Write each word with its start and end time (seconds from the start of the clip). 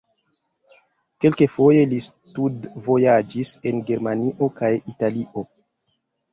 Kelkfoje 1.25 1.83
li 1.91 1.99
studvojaĝis 2.07 3.53
en 3.73 3.87
Germanio 3.93 4.51
kaj 4.59 4.73
Italio. 4.97 5.49